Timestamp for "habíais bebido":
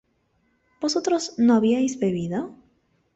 1.53-2.55